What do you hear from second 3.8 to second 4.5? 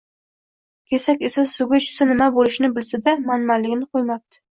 qo‘ymabdi